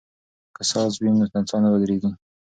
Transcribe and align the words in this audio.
که 0.55 0.63
ساز 0.71 0.93
وي 0.97 1.09
نو 1.17 1.25
نڅا 1.35 1.57
نه 1.63 1.69
ودریږي. 1.71 2.11